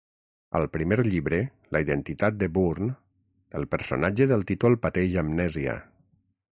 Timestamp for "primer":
0.77-0.95